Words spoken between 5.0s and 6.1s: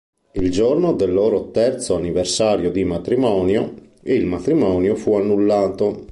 annullato.